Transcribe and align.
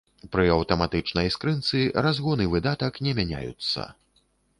Пры 0.35 0.43
аўтаматычнай 0.53 1.29
скрынцы 1.35 1.81
разгон 2.05 2.41
і 2.45 2.47
выдатак 2.53 2.97
не 3.09 3.13
мяняюцца. 3.21 3.87